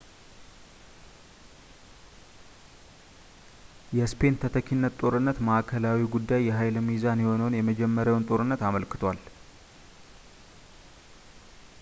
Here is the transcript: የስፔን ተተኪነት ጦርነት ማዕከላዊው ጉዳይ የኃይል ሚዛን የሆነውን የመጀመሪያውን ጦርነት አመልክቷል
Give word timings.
የስፔን 3.97 4.39
ተተኪነት 4.43 4.95
ጦርነት 5.01 5.43
ማዕከላዊው 5.49 6.11
ጉዳይ 6.15 6.41
የኃይል 6.47 6.77
ሚዛን 6.89 7.23
የሆነውን 7.25 7.57
የመጀመሪያውን 7.59 8.27
ጦርነት 8.31 8.63
አመልክቷል 8.71 9.21